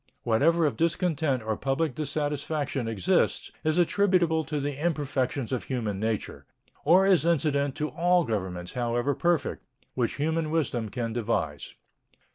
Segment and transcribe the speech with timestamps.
[0.23, 6.47] Whatever of discontent or public dissatisfaction exists is attributable to the imperfections of human nature
[6.83, 11.75] or is incident to all governments, however perfect, which human wisdom can devise.